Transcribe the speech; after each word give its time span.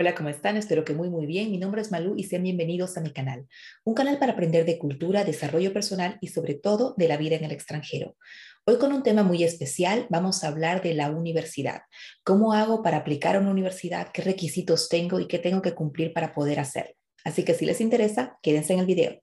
Hola, 0.00 0.14
¿cómo 0.14 0.30
están? 0.30 0.56
Espero 0.56 0.82
que 0.82 0.94
muy 0.94 1.10
muy 1.10 1.26
bien. 1.26 1.50
Mi 1.50 1.58
nombre 1.58 1.82
es 1.82 1.92
Malú 1.92 2.14
y 2.16 2.24
sean 2.24 2.42
bienvenidos 2.42 2.96
a 2.96 3.02
mi 3.02 3.12
canal. 3.12 3.46
Un 3.84 3.92
canal 3.92 4.18
para 4.18 4.32
aprender 4.32 4.64
de 4.64 4.78
cultura, 4.78 5.24
desarrollo 5.24 5.74
personal 5.74 6.16
y 6.22 6.28
sobre 6.28 6.54
todo 6.54 6.94
de 6.96 7.06
la 7.06 7.18
vida 7.18 7.36
en 7.36 7.44
el 7.44 7.52
extranjero. 7.52 8.16
Hoy 8.64 8.78
con 8.78 8.94
un 8.94 9.02
tema 9.02 9.24
muy 9.24 9.44
especial 9.44 10.06
vamos 10.08 10.42
a 10.42 10.48
hablar 10.48 10.80
de 10.80 10.94
la 10.94 11.10
universidad. 11.10 11.82
¿Cómo 12.24 12.54
hago 12.54 12.82
para 12.82 12.96
aplicar 12.96 13.36
a 13.36 13.40
una 13.40 13.50
universidad? 13.50 14.08
¿Qué 14.10 14.22
requisitos 14.22 14.88
tengo 14.88 15.20
y 15.20 15.28
qué 15.28 15.38
tengo 15.38 15.60
que 15.60 15.74
cumplir 15.74 16.14
para 16.14 16.32
poder 16.32 16.60
hacerlo? 16.60 16.94
Así 17.22 17.44
que 17.44 17.52
si 17.52 17.66
les 17.66 17.82
interesa, 17.82 18.38
quédense 18.40 18.72
en 18.72 18.78
el 18.78 18.86
video. 18.86 19.20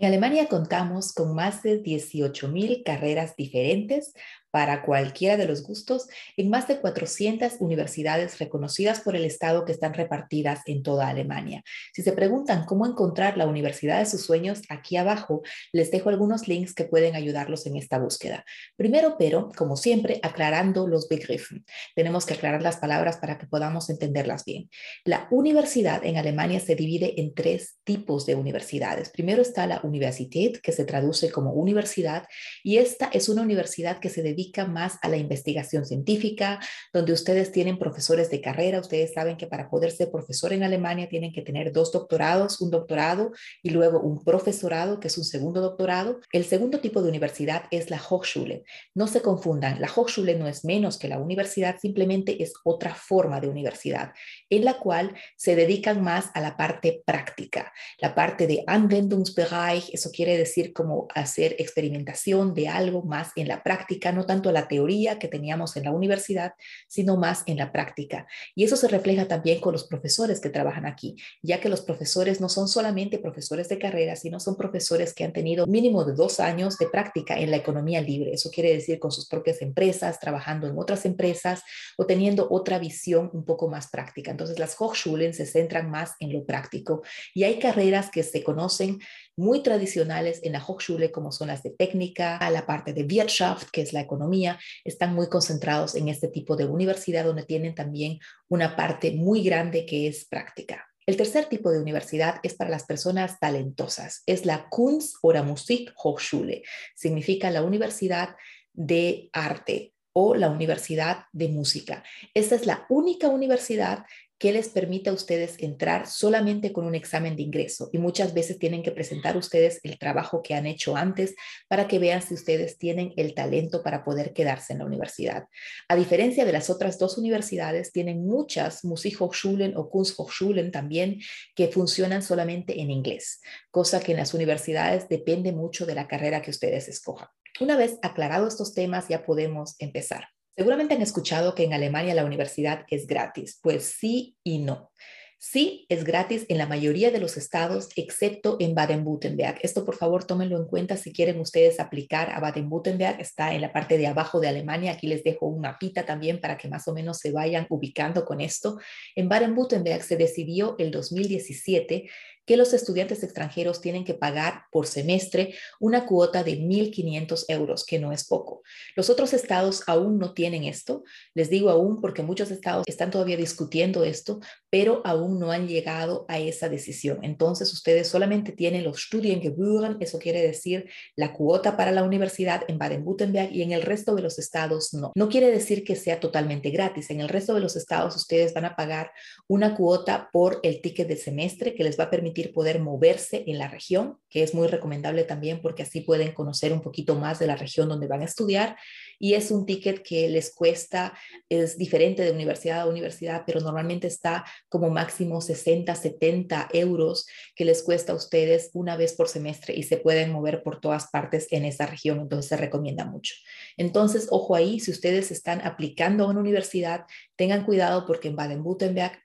En 0.00 0.06
Alemania 0.06 0.48
contamos 0.48 1.12
con 1.12 1.34
más 1.34 1.64
de 1.64 1.82
18.000 1.82 2.84
carreras 2.84 3.34
diferentes 3.34 4.14
para 4.50 4.82
cualquiera 4.82 5.36
de 5.36 5.46
los 5.46 5.62
gustos 5.62 6.06
en 6.36 6.48
más 6.50 6.68
de 6.68 6.80
400 6.80 7.54
universidades 7.60 8.38
reconocidas 8.38 9.00
por 9.00 9.14
el 9.14 9.24
Estado 9.24 9.64
que 9.64 9.72
están 9.72 9.94
repartidas 9.94 10.60
en 10.66 10.82
toda 10.82 11.08
Alemania. 11.08 11.62
Si 11.92 12.02
se 12.02 12.12
preguntan 12.12 12.64
cómo 12.64 12.86
encontrar 12.86 13.36
la 13.36 13.46
universidad 13.46 13.98
de 13.98 14.06
sus 14.06 14.22
sueños, 14.22 14.62
aquí 14.68 14.96
abajo 14.96 15.42
les 15.72 15.90
dejo 15.90 16.08
algunos 16.08 16.48
links 16.48 16.74
que 16.74 16.84
pueden 16.84 17.14
ayudarlos 17.14 17.66
en 17.66 17.76
esta 17.76 17.98
búsqueda. 17.98 18.44
Primero, 18.76 19.16
pero, 19.18 19.50
como 19.56 19.76
siempre, 19.76 20.20
aclarando 20.22 20.86
los 20.86 21.08
begriffen. 21.08 21.64
Tenemos 21.94 22.24
que 22.24 22.34
aclarar 22.34 22.62
las 22.62 22.76
palabras 22.76 23.18
para 23.18 23.38
que 23.38 23.46
podamos 23.46 23.90
entenderlas 23.90 24.44
bien. 24.44 24.70
La 25.04 25.28
universidad 25.30 26.04
en 26.04 26.16
Alemania 26.16 26.60
se 26.60 26.74
divide 26.74 27.20
en 27.20 27.34
tres 27.34 27.78
tipos 27.84 28.26
de 28.26 28.34
universidades. 28.34 29.10
Primero 29.10 29.42
está 29.42 29.66
la 29.66 29.80
Universität, 29.82 30.60
que 30.60 30.72
se 30.72 30.84
traduce 30.84 31.30
como 31.30 31.52
universidad, 31.52 32.26
y 32.62 32.78
esta 32.78 33.10
es 33.12 33.28
una 33.28 33.42
universidad 33.42 33.98
que 33.98 34.08
se 34.08 34.22
dedica 34.22 34.37
dedica 34.38 34.66
más 34.66 34.98
a 35.02 35.08
la 35.08 35.16
investigación 35.16 35.84
científica, 35.84 36.60
donde 36.92 37.12
ustedes 37.12 37.50
tienen 37.50 37.76
profesores 37.76 38.30
de 38.30 38.40
carrera. 38.40 38.78
Ustedes 38.78 39.12
saben 39.12 39.36
que 39.36 39.48
para 39.48 39.68
poder 39.68 39.90
ser 39.90 40.12
profesor 40.12 40.52
en 40.52 40.62
Alemania 40.62 41.08
tienen 41.08 41.32
que 41.32 41.42
tener 41.42 41.72
dos 41.72 41.90
doctorados, 41.90 42.60
un 42.60 42.70
doctorado 42.70 43.32
y 43.64 43.70
luego 43.70 44.00
un 44.00 44.22
profesorado, 44.22 45.00
que 45.00 45.08
es 45.08 45.18
un 45.18 45.24
segundo 45.24 45.60
doctorado. 45.60 46.20
El 46.32 46.44
segundo 46.44 46.78
tipo 46.78 47.02
de 47.02 47.08
universidad 47.08 47.64
es 47.72 47.90
la 47.90 48.00
Hochschule. 48.00 48.62
No 48.94 49.08
se 49.08 49.22
confundan, 49.22 49.80
la 49.80 49.90
Hochschule 49.92 50.36
no 50.36 50.46
es 50.46 50.64
menos 50.64 50.98
que 50.98 51.08
la 51.08 51.18
universidad, 51.18 51.76
simplemente 51.80 52.40
es 52.40 52.52
otra 52.62 52.94
forma 52.94 53.40
de 53.40 53.48
universidad, 53.48 54.12
en 54.50 54.64
la 54.64 54.78
cual 54.78 55.16
se 55.36 55.56
dedican 55.56 56.00
más 56.00 56.30
a 56.34 56.40
la 56.40 56.56
parte 56.56 57.02
práctica, 57.04 57.72
la 58.00 58.14
parte 58.14 58.46
de 58.46 58.62
Anwendungsbereich, 58.68 59.90
eso 59.92 60.10
quiere 60.12 60.36
decir 60.36 60.72
como 60.72 61.08
hacer 61.12 61.56
experimentación 61.58 62.54
de 62.54 62.68
algo 62.68 63.02
más 63.02 63.32
en 63.34 63.48
la 63.48 63.64
práctica, 63.64 64.12
no 64.12 64.27
tanto 64.28 64.52
la 64.52 64.68
teoría 64.68 65.18
que 65.18 65.26
teníamos 65.26 65.76
en 65.76 65.84
la 65.84 65.90
universidad, 65.90 66.52
sino 66.86 67.16
más 67.16 67.42
en 67.46 67.56
la 67.56 67.72
práctica. 67.72 68.28
Y 68.54 68.62
eso 68.62 68.76
se 68.76 68.86
refleja 68.86 69.26
también 69.26 69.60
con 69.60 69.72
los 69.72 69.84
profesores 69.88 70.40
que 70.40 70.50
trabajan 70.50 70.86
aquí, 70.86 71.16
ya 71.42 71.58
que 71.60 71.68
los 71.68 71.80
profesores 71.80 72.40
no 72.40 72.48
son 72.48 72.68
solamente 72.68 73.18
profesores 73.18 73.68
de 73.68 73.78
carrera, 73.78 74.14
sino 74.14 74.38
son 74.38 74.56
profesores 74.56 75.14
que 75.14 75.24
han 75.24 75.32
tenido 75.32 75.66
mínimo 75.66 76.04
de 76.04 76.12
dos 76.12 76.38
años 76.38 76.78
de 76.78 76.86
práctica 76.86 77.38
en 77.38 77.50
la 77.50 77.56
economía 77.56 78.00
libre. 78.00 78.32
Eso 78.32 78.50
quiere 78.50 78.72
decir 78.72 78.98
con 78.98 79.10
sus 79.10 79.26
propias 79.26 79.62
empresas, 79.62 80.20
trabajando 80.20 80.66
en 80.66 80.78
otras 80.78 81.06
empresas 81.06 81.62
o 81.96 82.06
teniendo 82.06 82.46
otra 82.50 82.78
visión 82.78 83.30
un 83.32 83.44
poco 83.44 83.68
más 83.68 83.88
práctica. 83.88 84.30
Entonces, 84.30 84.58
las 84.58 84.76
Hochschulen 84.78 85.32
se 85.32 85.46
centran 85.46 85.90
más 85.90 86.12
en 86.20 86.32
lo 86.32 86.44
práctico 86.44 87.02
y 87.34 87.44
hay 87.44 87.58
carreras 87.58 88.10
que 88.10 88.22
se 88.22 88.44
conocen 88.44 88.98
muy 89.38 89.62
tradicionales 89.62 90.40
en 90.42 90.52
la 90.52 90.64
Hochschule, 90.64 91.10
como 91.10 91.32
son 91.32 91.48
las 91.48 91.62
de 91.62 91.70
técnica, 91.70 92.36
a 92.36 92.50
la 92.50 92.66
parte 92.66 92.92
de 92.92 93.04
Wirtschaft, 93.04 93.70
que 93.70 93.80
es 93.80 93.92
la 93.92 94.00
economía, 94.00 94.58
están 94.84 95.14
muy 95.14 95.28
concentrados 95.28 95.94
en 95.94 96.08
este 96.08 96.28
tipo 96.28 96.56
de 96.56 96.66
universidad 96.66 97.24
donde 97.24 97.44
tienen 97.44 97.74
también 97.74 98.18
una 98.48 98.76
parte 98.76 99.12
muy 99.12 99.42
grande 99.42 99.86
que 99.86 100.08
es 100.08 100.26
práctica. 100.26 100.86
El 101.06 101.16
tercer 101.16 101.46
tipo 101.46 101.70
de 101.70 101.80
universidad 101.80 102.40
es 102.42 102.54
para 102.54 102.68
las 102.68 102.84
personas 102.84 103.38
talentosas. 103.40 104.22
Es 104.26 104.44
la 104.44 104.68
Kunst 104.68 105.16
oder 105.22 105.42
Musik 105.42 105.92
Hochschule. 105.96 106.62
Significa 106.94 107.50
la 107.50 107.62
universidad 107.62 108.36
de 108.74 109.30
arte 109.32 109.94
o 110.20 110.34
la 110.34 110.50
universidad 110.50 111.26
de 111.32 111.46
música. 111.46 112.02
Esta 112.34 112.56
es 112.56 112.66
la 112.66 112.86
única 112.88 113.28
universidad 113.28 114.04
que 114.36 114.52
les 114.52 114.68
permite 114.68 115.10
a 115.10 115.12
ustedes 115.12 115.54
entrar 115.60 116.08
solamente 116.08 116.72
con 116.72 116.86
un 116.86 116.96
examen 116.96 117.36
de 117.36 117.42
ingreso 117.42 117.88
y 117.92 117.98
muchas 117.98 118.34
veces 118.34 118.58
tienen 118.58 118.82
que 118.82 118.90
presentar 118.90 119.36
ustedes 119.36 119.78
el 119.84 119.96
trabajo 119.96 120.42
que 120.42 120.54
han 120.54 120.66
hecho 120.66 120.96
antes 120.96 121.36
para 121.68 121.86
que 121.86 122.00
vean 122.00 122.20
si 122.20 122.34
ustedes 122.34 122.78
tienen 122.78 123.12
el 123.16 123.32
talento 123.32 123.84
para 123.84 124.02
poder 124.04 124.32
quedarse 124.32 124.72
en 124.72 124.80
la 124.80 124.86
universidad. 124.86 125.46
A 125.88 125.94
diferencia 125.94 126.44
de 126.44 126.52
las 126.52 126.68
otras 126.68 126.98
dos 126.98 127.16
universidades, 127.16 127.92
tienen 127.92 128.26
muchas 128.26 128.84
Musikhochschulen 128.84 129.76
o 129.76 129.88
Kunsthochschulen 129.88 130.72
también 130.72 131.20
que 131.54 131.68
funcionan 131.68 132.22
solamente 132.22 132.80
en 132.80 132.90
inglés, 132.90 133.40
cosa 133.70 134.00
que 134.00 134.12
en 134.12 134.18
las 134.18 134.34
universidades 134.34 135.08
depende 135.08 135.52
mucho 135.52 135.86
de 135.86 135.94
la 135.94 136.08
carrera 136.08 136.42
que 136.42 136.50
ustedes 136.50 136.88
escojan. 136.88 137.28
Una 137.60 137.76
vez 137.76 137.98
aclarados 138.02 138.54
estos 138.54 138.74
temas, 138.74 139.08
ya 139.08 139.24
podemos 139.24 139.74
empezar. 139.80 140.28
Seguramente 140.56 140.94
han 140.94 141.02
escuchado 141.02 141.54
que 141.54 141.64
en 141.64 141.72
Alemania 141.72 142.14
la 142.14 142.24
universidad 142.24 142.84
es 142.88 143.06
gratis. 143.06 143.58
Pues 143.62 143.84
sí 143.84 144.36
y 144.44 144.58
no. 144.58 144.92
Sí, 145.40 145.86
es 145.88 146.02
gratis 146.02 146.46
en 146.48 146.58
la 146.58 146.66
mayoría 146.66 147.12
de 147.12 147.20
los 147.20 147.36
estados, 147.36 147.90
excepto 147.94 148.56
en 148.58 148.74
Baden-Württemberg. 148.74 149.60
Esto, 149.62 149.84
por 149.84 149.94
favor, 149.94 150.24
tómenlo 150.24 150.56
en 150.56 150.66
cuenta 150.66 150.96
si 150.96 151.12
quieren 151.12 151.38
ustedes 151.38 151.78
aplicar 151.78 152.30
a 152.30 152.40
Baden-Württemberg. 152.40 153.20
Está 153.20 153.54
en 153.54 153.60
la 153.60 153.72
parte 153.72 153.98
de 153.98 154.08
abajo 154.08 154.40
de 154.40 154.48
Alemania. 154.48 154.92
Aquí 154.92 155.06
les 155.06 155.22
dejo 155.22 155.46
un 155.46 155.60
mapita 155.60 156.04
también 156.04 156.40
para 156.40 156.56
que 156.56 156.68
más 156.68 156.88
o 156.88 156.92
menos 156.92 157.18
se 157.18 157.30
vayan 157.30 157.66
ubicando 157.70 158.24
con 158.24 158.40
esto. 158.40 158.78
En 159.14 159.28
Baden-Württemberg 159.28 160.02
se 160.02 160.16
decidió 160.16 160.74
el 160.78 160.90
2017 160.90 162.08
que 162.48 162.56
los 162.56 162.72
estudiantes 162.72 163.22
extranjeros 163.22 163.82
tienen 163.82 164.06
que 164.06 164.14
pagar 164.14 164.62
por 164.72 164.86
semestre 164.86 165.54
una 165.80 166.06
cuota 166.06 166.42
de 166.42 166.58
1.500 166.58 167.44
euros, 167.48 167.84
que 167.84 167.98
no 167.98 168.10
es 168.10 168.24
poco. 168.24 168.62
Los 168.96 169.10
otros 169.10 169.34
estados 169.34 169.82
aún 169.86 170.18
no 170.18 170.32
tienen 170.32 170.64
esto. 170.64 171.04
Les 171.34 171.50
digo 171.50 171.68
aún 171.68 172.00
porque 172.00 172.22
muchos 172.22 172.50
estados 172.50 172.84
están 172.86 173.10
todavía 173.10 173.36
discutiendo 173.36 174.02
esto, 174.02 174.40
pero 174.70 175.02
aún 175.04 175.38
no 175.38 175.52
han 175.52 175.68
llegado 175.68 176.24
a 176.26 176.38
esa 176.38 176.70
decisión. 176.70 177.18
Entonces, 177.22 177.70
ustedes 177.74 178.08
solamente 178.08 178.52
tienen 178.52 178.82
los 178.82 179.02
Studiengebühren, 179.02 179.98
eso 180.00 180.18
quiere 180.18 180.40
decir 180.40 180.88
la 181.16 181.34
cuota 181.34 181.76
para 181.76 181.92
la 181.92 182.02
universidad 182.02 182.62
en 182.66 182.78
Baden-Württemberg 182.78 183.52
y 183.52 183.60
en 183.60 183.72
el 183.72 183.82
resto 183.82 184.14
de 184.14 184.22
los 184.22 184.38
estados 184.38 184.94
no. 184.94 185.12
No 185.14 185.28
quiere 185.28 185.50
decir 185.50 185.84
que 185.84 185.96
sea 185.96 186.18
totalmente 186.18 186.70
gratis. 186.70 187.10
En 187.10 187.20
el 187.20 187.28
resto 187.28 187.52
de 187.52 187.60
los 187.60 187.76
estados 187.76 188.16
ustedes 188.16 188.54
van 188.54 188.64
a 188.64 188.74
pagar 188.74 189.10
una 189.48 189.76
cuota 189.76 190.30
por 190.32 190.60
el 190.62 190.80
ticket 190.80 191.08
de 191.08 191.16
semestre 191.18 191.74
que 191.74 191.84
les 191.84 192.00
va 192.00 192.04
a 192.04 192.10
permitir 192.10 192.37
poder 192.46 192.80
moverse 192.80 193.44
en 193.46 193.58
la 193.58 193.68
región, 193.68 194.18
que 194.30 194.42
es 194.42 194.54
muy 194.54 194.68
recomendable 194.68 195.24
también 195.24 195.60
porque 195.60 195.82
así 195.82 196.00
pueden 196.00 196.32
conocer 196.32 196.72
un 196.72 196.80
poquito 196.80 197.14
más 197.14 197.38
de 197.38 197.46
la 197.46 197.56
región 197.56 197.88
donde 197.88 198.06
van 198.06 198.22
a 198.22 198.26
estudiar. 198.26 198.76
Y 199.18 199.34
es 199.34 199.50
un 199.50 199.66
ticket 199.66 200.02
que 200.02 200.28
les 200.28 200.54
cuesta, 200.54 201.12
es 201.48 201.76
diferente 201.76 202.22
de 202.22 202.30
universidad 202.30 202.80
a 202.82 202.86
universidad, 202.86 203.42
pero 203.46 203.60
normalmente 203.60 204.06
está 204.06 204.44
como 204.68 204.90
máximo 204.90 205.40
60, 205.40 205.94
70 205.94 206.68
euros 206.72 207.26
que 207.54 207.64
les 207.64 207.82
cuesta 207.82 208.12
a 208.12 208.16
ustedes 208.16 208.70
una 208.74 208.96
vez 208.96 209.14
por 209.14 209.28
semestre 209.28 209.74
y 209.74 209.82
se 209.82 209.96
pueden 209.96 210.32
mover 210.32 210.62
por 210.62 210.80
todas 210.80 211.08
partes 211.10 211.48
en 211.50 211.64
esa 211.64 211.86
región, 211.86 212.20
entonces 212.20 212.48
se 212.48 212.56
recomienda 212.56 213.04
mucho. 213.04 213.34
Entonces, 213.76 214.28
ojo 214.30 214.54
ahí, 214.54 214.80
si 214.80 214.90
ustedes 214.90 215.30
están 215.30 215.60
aplicando 215.62 216.24
a 216.24 216.28
una 216.28 216.40
universidad, 216.40 217.04
tengan 217.36 217.64
cuidado 217.64 218.06
porque 218.06 218.28
en 218.28 218.36
Baden-Württemberg 218.36 219.18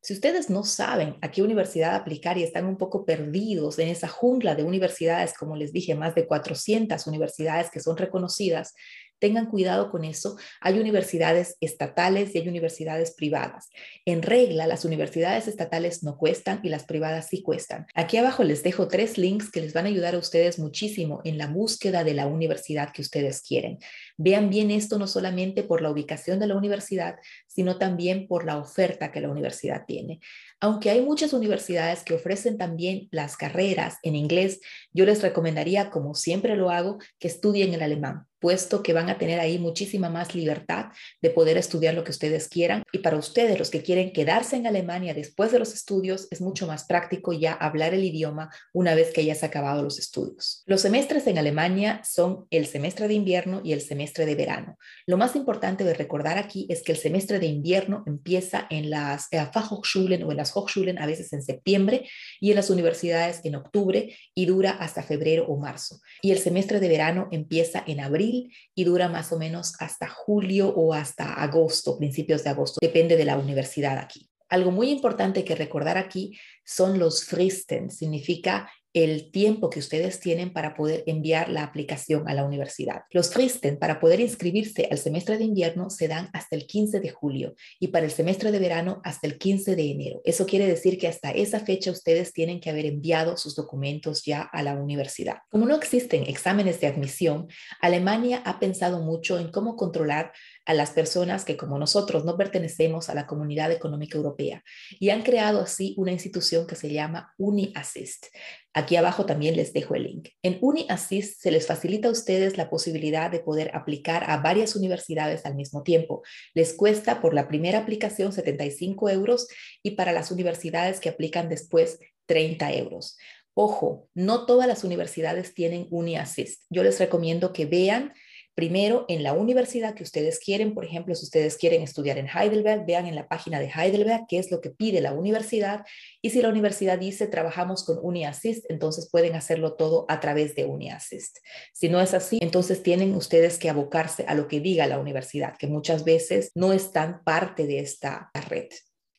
Si 0.00 0.14
ustedes 0.14 0.50
no 0.50 0.64
saben 0.64 1.16
a 1.20 1.30
qué 1.30 1.42
universidad 1.42 1.94
aplicar 1.94 2.38
y 2.38 2.42
están 2.42 2.64
un 2.64 2.78
poco 2.78 3.04
perdidos 3.04 3.78
en 3.78 3.88
esa 3.88 4.08
jungla 4.08 4.54
de 4.54 4.64
universidades, 4.64 5.34
como 5.34 5.54
les 5.54 5.72
dije, 5.72 5.94
más 5.94 6.14
de 6.14 6.26
400 6.26 7.06
universidades 7.06 7.70
que 7.70 7.80
son 7.80 7.96
reconocidas, 7.96 8.74
tengan 9.18 9.46
cuidado 9.46 9.90
con 9.90 10.04
eso. 10.04 10.36
Hay 10.60 10.78
universidades 10.78 11.56
estatales 11.60 12.34
y 12.34 12.38
hay 12.38 12.48
universidades 12.48 13.14
privadas. 13.14 13.70
En 14.04 14.22
regla, 14.22 14.66
las 14.66 14.84
universidades 14.84 15.48
estatales 15.48 16.02
no 16.02 16.18
cuestan 16.18 16.60
y 16.62 16.68
las 16.68 16.84
privadas 16.84 17.28
sí 17.30 17.42
cuestan. 17.42 17.86
Aquí 17.94 18.16
abajo 18.16 18.44
les 18.44 18.62
dejo 18.62 18.88
tres 18.88 19.16
links 19.16 19.50
que 19.50 19.60
les 19.60 19.72
van 19.72 19.86
a 19.86 19.88
ayudar 19.88 20.14
a 20.14 20.18
ustedes 20.18 20.58
muchísimo 20.58 21.22
en 21.24 21.38
la 21.38 21.46
búsqueda 21.46 22.04
de 22.04 22.14
la 22.14 22.26
universidad 22.26 22.92
que 22.92 23.02
ustedes 23.02 23.40
quieren. 23.40 23.78
Vean 24.16 24.50
bien 24.50 24.70
esto 24.70 24.98
no 24.98 25.06
solamente 25.06 25.62
por 25.62 25.82
la 25.82 25.90
ubicación 25.90 26.38
de 26.38 26.46
la 26.46 26.56
universidad, 26.56 27.16
sino 27.46 27.78
también 27.78 28.28
por 28.28 28.44
la 28.44 28.58
oferta 28.58 29.10
que 29.10 29.20
la 29.20 29.28
universidad 29.28 29.84
tiene. 29.86 30.20
Aunque 30.60 30.90
hay 30.90 31.00
muchas 31.00 31.32
universidades 31.32 32.02
que 32.02 32.14
ofrecen 32.14 32.56
también 32.58 33.08
las 33.10 33.36
carreras 33.36 33.98
en 34.02 34.16
inglés, 34.16 34.60
yo 34.92 35.04
les 35.04 35.22
recomendaría, 35.22 35.90
como 35.90 36.14
siempre 36.14 36.56
lo 36.56 36.70
hago, 36.70 36.98
que 37.18 37.28
estudien 37.28 37.74
el 37.74 37.82
alemán 37.82 38.26
puesto 38.44 38.82
que 38.82 38.92
van 38.92 39.08
a 39.08 39.16
tener 39.16 39.40
ahí 39.40 39.58
muchísima 39.58 40.10
más 40.10 40.34
libertad 40.34 40.88
de 41.22 41.30
poder 41.30 41.56
estudiar 41.56 41.94
lo 41.94 42.04
que 42.04 42.10
ustedes 42.10 42.46
quieran. 42.46 42.82
Y 42.92 42.98
para 42.98 43.16
ustedes, 43.16 43.58
los 43.58 43.70
que 43.70 43.82
quieren 43.82 44.12
quedarse 44.12 44.56
en 44.56 44.66
Alemania 44.66 45.14
después 45.14 45.50
de 45.50 45.58
los 45.58 45.72
estudios, 45.72 46.28
es 46.30 46.42
mucho 46.42 46.66
más 46.66 46.84
práctico 46.84 47.32
ya 47.32 47.54
hablar 47.54 47.94
el 47.94 48.04
idioma 48.04 48.50
una 48.74 48.94
vez 48.94 49.14
que 49.14 49.22
hayas 49.22 49.42
acabado 49.44 49.82
los 49.82 49.98
estudios. 49.98 50.62
Los 50.66 50.82
semestres 50.82 51.26
en 51.26 51.38
Alemania 51.38 52.02
son 52.04 52.46
el 52.50 52.66
semestre 52.66 53.08
de 53.08 53.14
invierno 53.14 53.62
y 53.64 53.72
el 53.72 53.80
semestre 53.80 54.03
de 54.12 54.34
verano. 54.34 54.78
Lo 55.06 55.16
más 55.16 55.34
importante 55.34 55.84
de 55.84 55.94
recordar 55.94 56.38
aquí 56.38 56.66
es 56.68 56.82
que 56.82 56.92
el 56.92 56.98
semestre 56.98 57.38
de 57.38 57.46
invierno 57.46 58.02
empieza 58.06 58.66
en 58.70 58.90
las 58.90 59.28
eh, 59.32 59.44
Fachhochschulen 59.52 60.22
o 60.24 60.30
en 60.30 60.36
las 60.36 60.54
Hochschulen 60.54 60.98
a 60.98 61.06
veces 61.06 61.32
en 61.32 61.42
septiembre 61.42 62.08
y 62.40 62.50
en 62.50 62.56
las 62.56 62.70
universidades 62.70 63.40
en 63.44 63.54
octubre 63.54 64.16
y 64.34 64.46
dura 64.46 64.70
hasta 64.72 65.02
febrero 65.02 65.46
o 65.46 65.56
marzo. 65.56 66.00
Y 66.22 66.30
el 66.32 66.38
semestre 66.38 66.80
de 66.80 66.88
verano 66.88 67.28
empieza 67.30 67.82
en 67.86 68.00
abril 68.00 68.52
y 68.74 68.84
dura 68.84 69.08
más 69.08 69.32
o 69.32 69.38
menos 69.38 69.74
hasta 69.80 70.08
julio 70.08 70.68
o 70.68 70.92
hasta 70.92 71.34
agosto, 71.34 71.98
principios 71.98 72.44
de 72.44 72.50
agosto, 72.50 72.78
depende 72.80 73.16
de 73.16 73.24
la 73.24 73.38
universidad 73.38 73.98
aquí. 73.98 74.28
Algo 74.48 74.70
muy 74.70 74.90
importante 74.90 75.44
que 75.44 75.54
recordar 75.54 75.96
aquí 75.96 76.38
son 76.64 76.98
los 76.98 77.24
fristen, 77.24 77.90
significa 77.90 78.70
el 78.94 79.32
tiempo 79.32 79.70
que 79.70 79.80
ustedes 79.80 80.20
tienen 80.20 80.52
para 80.52 80.74
poder 80.74 81.02
enviar 81.06 81.48
la 81.48 81.64
aplicación 81.64 82.28
a 82.28 82.34
la 82.34 82.44
universidad. 82.44 83.02
Los 83.10 83.30
fristen 83.30 83.76
para 83.76 83.98
poder 83.98 84.20
inscribirse 84.20 84.88
al 84.88 84.98
semestre 84.98 85.36
de 85.36 85.44
invierno 85.44 85.90
se 85.90 86.06
dan 86.06 86.30
hasta 86.32 86.54
el 86.54 86.66
15 86.66 87.00
de 87.00 87.10
julio 87.10 87.54
y 87.80 87.88
para 87.88 88.06
el 88.06 88.12
semestre 88.12 88.52
de 88.52 88.58
verano 88.60 89.00
hasta 89.04 89.26
el 89.26 89.36
15 89.36 89.74
de 89.74 89.90
enero. 89.90 90.20
Eso 90.24 90.46
quiere 90.46 90.66
decir 90.66 90.96
que 90.96 91.08
hasta 91.08 91.32
esa 91.32 91.58
fecha 91.58 91.90
ustedes 91.90 92.32
tienen 92.32 92.60
que 92.60 92.70
haber 92.70 92.86
enviado 92.86 93.36
sus 93.36 93.56
documentos 93.56 94.24
ya 94.24 94.42
a 94.42 94.62
la 94.62 94.74
universidad. 94.76 95.38
Como 95.50 95.66
no 95.66 95.74
existen 95.74 96.22
exámenes 96.28 96.80
de 96.80 96.86
admisión, 96.86 97.48
Alemania 97.80 98.42
ha 98.44 98.60
pensado 98.60 99.02
mucho 99.02 99.40
en 99.40 99.50
cómo 99.50 99.74
controlar 99.74 100.32
a 100.66 100.74
las 100.74 100.90
personas 100.90 101.44
que 101.44 101.56
como 101.56 101.78
nosotros 101.78 102.24
no 102.24 102.36
pertenecemos 102.36 103.08
a 103.08 103.14
la 103.14 103.26
Comunidad 103.26 103.70
Económica 103.70 104.16
Europea 104.16 104.62
y 104.98 105.10
han 105.10 105.22
creado 105.22 105.60
así 105.60 105.94
una 105.98 106.12
institución 106.12 106.66
que 106.66 106.74
se 106.76 106.92
llama 106.92 107.34
UniAssist. 107.38 108.26
Aquí 108.72 108.96
abajo 108.96 109.26
también 109.26 109.56
les 109.56 109.72
dejo 109.72 109.94
el 109.94 110.04
link. 110.04 110.28
En 110.42 110.58
UniAssist 110.60 111.40
se 111.40 111.50
les 111.50 111.66
facilita 111.66 112.08
a 112.08 112.12
ustedes 112.12 112.56
la 112.56 112.70
posibilidad 112.70 113.30
de 113.30 113.40
poder 113.40 113.70
aplicar 113.74 114.28
a 114.28 114.38
varias 114.38 114.74
universidades 114.74 115.44
al 115.46 115.54
mismo 115.54 115.82
tiempo. 115.82 116.22
Les 116.54 116.72
cuesta 116.72 117.20
por 117.20 117.34
la 117.34 117.46
primera 117.46 117.80
aplicación 117.80 118.32
75 118.32 119.10
euros 119.10 119.48
y 119.82 119.92
para 119.92 120.12
las 120.12 120.30
universidades 120.30 120.98
que 120.98 121.10
aplican 121.10 121.48
después 121.48 121.98
30 122.26 122.72
euros. 122.72 123.18
Ojo, 123.56 124.08
no 124.14 124.46
todas 124.46 124.66
las 124.66 124.82
universidades 124.82 125.54
tienen 125.54 125.86
UniAssist. 125.90 126.64
Yo 126.70 126.82
les 126.82 126.98
recomiendo 126.98 127.52
que 127.52 127.66
vean 127.66 128.12
primero 128.54 129.04
en 129.08 129.22
la 129.22 129.32
universidad 129.32 129.94
que 129.94 130.02
ustedes 130.02 130.38
quieren. 130.38 130.74
Por 130.74 130.84
ejemplo, 130.84 131.14
si 131.14 131.24
ustedes 131.24 131.56
quieren 131.56 131.82
estudiar 131.82 132.18
en 132.18 132.28
Heidelberg, 132.28 132.86
vean 132.86 133.06
en 133.06 133.14
la 133.14 133.28
página 133.28 133.60
de 133.60 133.70
Heidelberg 133.70 134.26
qué 134.28 134.38
es 134.38 134.50
lo 134.50 134.60
que 134.60 134.70
pide 134.70 135.00
la 135.00 135.12
universidad. 135.12 135.84
Y 136.22 136.30
si 136.30 136.40
la 136.42 136.48
universidad 136.48 136.98
dice 136.98 137.26
trabajamos 137.26 137.84
con 137.84 137.98
UniAssist, 138.00 138.70
entonces 138.70 139.08
pueden 139.10 139.34
hacerlo 139.34 139.74
todo 139.74 140.06
a 140.08 140.20
través 140.20 140.54
de 140.54 140.64
UniAssist. 140.64 141.38
Si 141.72 141.88
no 141.88 142.00
es 142.00 142.14
así, 142.14 142.38
entonces 142.40 142.82
tienen 142.82 143.14
ustedes 143.14 143.58
que 143.58 143.70
abocarse 143.70 144.24
a 144.28 144.34
lo 144.34 144.48
que 144.48 144.60
diga 144.60 144.86
la 144.86 144.98
universidad, 144.98 145.56
que 145.58 145.66
muchas 145.66 146.04
veces 146.04 146.50
no 146.54 146.72
están 146.72 147.22
parte 147.24 147.66
de 147.66 147.80
esta 147.80 148.30
red. 148.48 148.68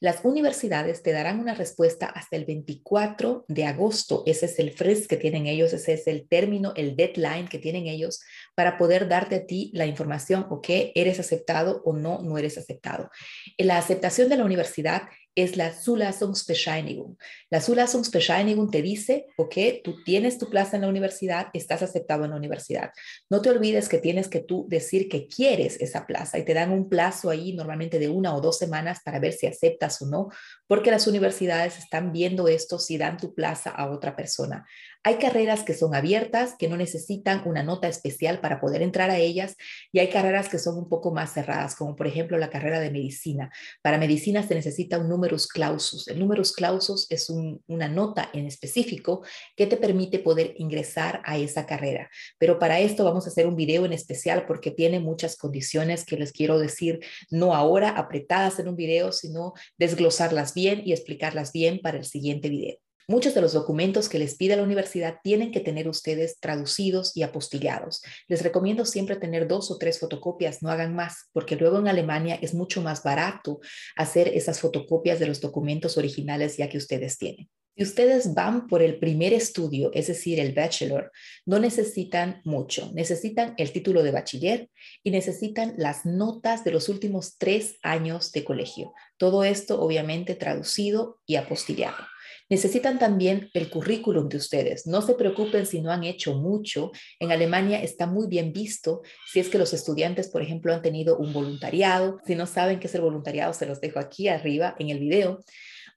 Las 0.01 0.25
universidades 0.25 1.03
te 1.03 1.13
darán 1.13 1.39
una 1.39 1.55
respuesta 1.55 2.07
hasta 2.07 2.35
el 2.35 2.45
24 2.45 3.45
de 3.47 3.65
agosto. 3.65 4.23
Ese 4.25 4.47
es 4.47 4.59
el 4.59 4.71
FRES 4.71 5.07
que 5.07 5.15
tienen 5.15 5.47
ellos, 5.47 5.71
ese 5.71 5.93
es 5.93 6.07
el 6.07 6.27
término, 6.27 6.73
el 6.75 6.97
deadline 6.97 7.47
que 7.47 7.59
tienen 7.59 7.87
ellos 7.87 8.21
para 8.55 8.77
poder 8.77 9.07
darte 9.07 9.35
a 9.35 9.45
ti 9.45 9.71
la 9.73 9.85
información 9.85 10.47
o 10.49 10.59
que 10.59 10.91
eres 10.95 11.19
aceptado 11.19 11.81
o 11.85 11.93
no, 11.93 12.21
no 12.21 12.37
eres 12.37 12.57
aceptado. 12.57 13.09
La 13.57 13.77
aceptación 13.77 14.27
de 14.27 14.35
la 14.37 14.43
universidad 14.43 15.03
es 15.35 15.57
la 15.57 15.71
Zulassungsbescheinigung. 15.73 17.17
La 17.49 17.61
Zulassungsbescheinigung 17.61 18.71
te 18.71 18.81
dice, 18.81 19.27
ok, 19.37 19.55
tú 19.83 20.03
tienes 20.03 20.37
tu 20.37 20.49
plaza 20.49 20.77
en 20.77 20.83
la 20.83 20.87
universidad, 20.87 21.47
estás 21.53 21.83
aceptado 21.83 22.23
en 22.23 22.31
la 22.31 22.37
universidad. 22.37 22.91
No 23.29 23.41
te 23.41 23.49
olvides 23.49 23.89
que 23.89 23.97
tienes 23.97 24.29
que 24.29 24.39
tú 24.39 24.65
decir 24.69 25.09
que 25.09 25.27
quieres 25.27 25.79
esa 25.81 26.07
plaza 26.07 26.39
y 26.39 26.45
te 26.45 26.53
dan 26.53 26.71
un 26.71 26.87
plazo 26.89 27.29
ahí 27.29 27.53
normalmente 27.53 27.99
de 27.99 28.07
una 28.07 28.33
o 28.33 28.41
dos 28.41 28.57
semanas 28.57 28.99
para 29.03 29.19
ver 29.19 29.33
si 29.33 29.45
aceptas 29.45 30.01
o 30.01 30.07
no, 30.07 30.29
porque 30.67 30.91
las 30.91 31.05
universidades 31.05 31.77
están 31.77 32.11
viendo 32.11 32.47
esto 32.47 32.79
si 32.79 32.97
dan 32.97 33.17
tu 33.17 33.33
plaza 33.33 33.69
a 33.71 33.91
otra 33.91 34.15
persona. 34.15 34.65
Hay 35.07 35.17
carreras 35.17 35.61
que 35.61 35.75
son 35.75 35.93
abiertas, 35.93 36.55
que 36.57 36.67
no 36.67 36.77
necesitan 36.77 37.43
una 37.45 37.61
nota 37.61 37.87
especial 37.87 38.41
para 38.41 38.59
poder 38.59 38.81
entrar 38.81 39.11
a 39.11 39.19
ellas, 39.19 39.55
y 39.91 39.99
hay 39.99 40.09
carreras 40.09 40.49
que 40.49 40.57
son 40.57 40.79
un 40.79 40.89
poco 40.89 41.13
más 41.13 41.31
cerradas, 41.31 41.75
como 41.75 41.95
por 41.95 42.07
ejemplo 42.07 42.39
la 42.39 42.49
carrera 42.49 42.79
de 42.79 42.89
medicina. 42.89 43.51
Para 43.83 43.99
medicina 43.99 44.41
se 44.41 44.55
necesita 44.55 44.97
un 44.97 45.07
numerus 45.07 45.47
clausus. 45.47 46.07
El 46.07 46.17
numerus 46.17 46.53
clausus 46.53 47.05
es 47.11 47.29
una 47.29 47.87
nota 47.87 48.31
en 48.33 48.47
específico 48.47 49.23
que 49.55 49.67
te 49.67 49.77
permite 49.77 50.17
poder 50.17 50.55
ingresar 50.57 51.21
a 51.23 51.37
esa 51.37 51.67
carrera. 51.67 52.09
Pero 52.39 52.57
para 52.57 52.79
esto 52.79 53.03
vamos 53.03 53.27
a 53.27 53.29
hacer 53.29 53.45
un 53.45 53.55
video 53.55 53.85
en 53.85 53.93
especial 53.93 54.47
porque 54.47 54.71
tiene 54.71 54.99
muchas 54.99 55.37
condiciones 55.37 56.03
que 56.03 56.17
les 56.17 56.31
quiero 56.31 56.57
decir, 56.57 56.99
no 57.29 57.53
ahora 57.53 57.89
apretadas 57.89 58.57
en 58.57 58.69
un 58.69 58.75
video, 58.75 59.11
sino 59.11 59.53
desglosarlas 59.77 60.55
bien 60.55 60.81
y 60.83 60.93
explicarlas 60.93 61.51
bien 61.51 61.79
para 61.83 61.99
el 61.99 62.05
siguiente 62.05 62.49
video. 62.49 62.84
Muchos 63.07 63.35
de 63.35 63.41
los 63.41 63.53
documentos 63.53 64.09
que 64.09 64.17
les 64.17 64.35
pide 64.35 64.55
la 64.55 64.63
universidad 64.63 65.19
tienen 65.23 65.51
que 65.51 65.59
tener 65.59 65.87
ustedes 65.87 66.39
traducidos 66.39 67.15
y 67.15 67.21
apostillados. 67.21 68.01
Les 68.27 68.41
recomiendo 68.41 68.83
siempre 68.83 69.15
tener 69.15 69.47
dos 69.47 69.69
o 69.69 69.77
tres 69.77 69.99
fotocopias, 69.99 70.63
no 70.63 70.71
hagan 70.71 70.95
más, 70.95 71.29
porque 71.31 71.55
luego 71.55 71.77
en 71.77 71.87
Alemania 71.87 72.39
es 72.41 72.55
mucho 72.55 72.81
más 72.81 73.03
barato 73.03 73.59
hacer 73.95 74.29
esas 74.29 74.59
fotocopias 74.59 75.19
de 75.19 75.27
los 75.27 75.39
documentos 75.39 75.99
originales 75.99 76.57
ya 76.57 76.67
que 76.67 76.79
ustedes 76.79 77.19
tienen. 77.19 77.47
Si 77.77 77.83
ustedes 77.83 78.33
van 78.33 78.67
por 78.67 78.81
el 78.81 78.97
primer 78.99 79.33
estudio, 79.33 79.91
es 79.93 80.07
decir, 80.07 80.39
el 80.39 80.53
bachelor, 80.53 81.11
no 81.45 81.59
necesitan 81.59 82.41
mucho. 82.45 82.89
Necesitan 82.93 83.53
el 83.57 83.73
título 83.73 84.01
de 84.01 84.11
bachiller 84.11 84.69
y 85.03 85.11
necesitan 85.11 85.73
las 85.77 86.05
notas 86.05 86.63
de 86.63 86.71
los 86.71 86.87
últimos 86.87 87.37
tres 87.37 87.77
años 87.83 88.31
de 88.31 88.45
colegio. 88.45 88.93
Todo 89.17 89.43
esto 89.43 89.81
obviamente 89.81 90.35
traducido 90.35 91.19
y 91.25 91.35
apostillado. 91.35 91.97
Necesitan 92.47 92.99
también 92.99 93.49
el 93.53 93.69
currículum 93.69 94.29
de 94.29 94.37
ustedes. 94.37 94.85
No 94.85 95.01
se 95.01 95.15
preocupen 95.15 95.65
si 95.65 95.81
no 95.81 95.91
han 95.91 96.03
hecho 96.03 96.35
mucho. 96.35 96.91
En 97.19 97.31
Alemania 97.31 97.81
está 97.81 98.05
muy 98.05 98.27
bien 98.27 98.53
visto 98.53 99.01
si 99.31 99.39
es 99.39 99.49
que 99.49 99.57
los 99.57 99.73
estudiantes, 99.73 100.29
por 100.29 100.43
ejemplo, 100.43 100.71
han 100.73 100.83
tenido 100.83 101.17
un 101.17 101.33
voluntariado. 101.33 102.19
Si 102.25 102.35
no 102.35 102.45
saben 102.45 102.79
qué 102.79 102.85
es 102.85 102.95
el 102.95 103.01
voluntariado, 103.01 103.53
se 103.53 103.65
los 103.65 103.81
dejo 103.81 103.99
aquí 103.99 104.27
arriba 104.27 104.75
en 104.77 104.89
el 104.89 104.99
video 104.99 105.43